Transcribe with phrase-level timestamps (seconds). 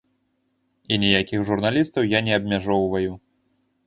[0.95, 3.11] І ніякіх журналістаў я не абмяжоўваю!